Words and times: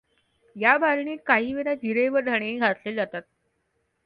या 0.55 0.75
भाजणीत 0.77 1.17
काही 1.25 1.53
वेळा 1.53 1.73
जिरे 1.75 2.07
व 2.09 2.19
धणेही 2.19 2.57
घातले 2.59 2.93
जातात. 2.95 3.21